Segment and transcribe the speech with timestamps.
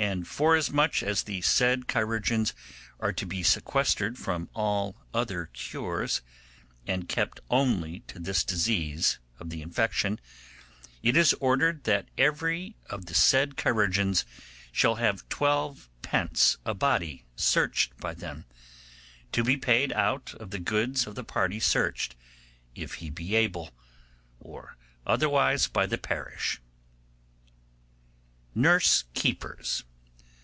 [0.00, 2.54] 'And forasmuch as the said chirurgeons
[3.00, 6.22] are to be sequestered from all other cures,
[6.86, 10.20] and kept only to this disease of the infection,
[11.02, 14.24] it is ordered that every of the said chirurgeons
[14.70, 18.44] shall have twelve pence a body searched by them,
[19.32, 22.14] to be paid out of the goods of the party searched,
[22.72, 23.72] if he be able,
[24.38, 26.60] or otherwise by the parish.
[28.54, 29.82] Nurse keepers.